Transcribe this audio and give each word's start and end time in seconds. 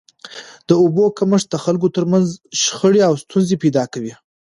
د 0.67 0.69
اوبو 0.83 1.03
کمښت 1.17 1.47
د 1.51 1.55
خلکو 1.65 1.87
تر 1.95 2.03
منځ 2.11 2.25
شخړي 2.63 3.01
او 3.07 3.13
ستونزي 3.23 3.55
پیدا 3.63 3.83
کوي. 3.93 4.13